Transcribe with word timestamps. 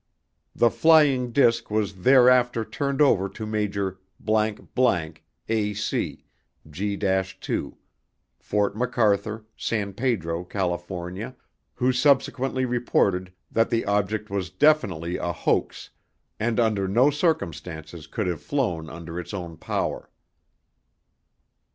The 0.55 0.71
"flying 0.71 1.31
disc" 1.31 1.69
was 1.69 2.01
thereafter 2.01 2.65
turned 2.65 3.03
over 3.03 3.29
to 3.29 3.45
Major 3.45 3.99
________A.C., 5.47 6.25
G 6.67 6.97
2, 6.97 7.77
Fort 8.39 8.75
MacArthur, 8.75 9.45
San 9.55 9.93
Pedro, 9.93 10.43
California, 10.43 11.35
who 11.75 11.91
subsequently 11.93 12.65
reported 12.65 13.31
that 13.51 13.69
the 13.69 13.85
object 13.85 14.31
was 14.31 14.49
definitely 14.49 15.17
a 15.17 15.31
hoax 15.31 15.91
and 16.39 16.59
under 16.59 16.87
no 16.87 17.11
circumstances 17.11 18.07
could 18.07 18.25
have 18.25 18.41
flown 18.41 18.89
under 18.89 19.19
its 19.19 19.35
own 19.35 19.55
power. 19.55 20.09